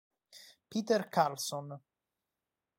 Peter 0.67 1.05
Karlsson 1.13 1.77